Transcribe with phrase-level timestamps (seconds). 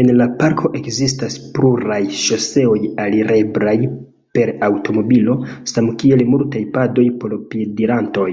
[0.00, 3.74] En la parko ekzistas pluraj ŝoseoj alireblaj
[4.38, 5.36] per aŭtomobilo,
[5.74, 8.30] samkiel multaj padoj por piedirantoj.